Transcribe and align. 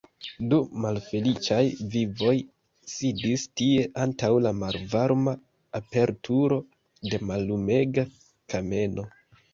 Du 0.51 0.57
malfeliĉaj 0.83 1.59
vivoj 1.95 2.33
sidis 2.93 3.45
tie 3.61 3.85
antaŭ 4.05 4.31
la 4.47 4.55
malvarma 4.63 5.37
aperturo 5.81 6.61
de 7.13 7.21
mallumega 7.33 8.11
kameno. 8.55 9.11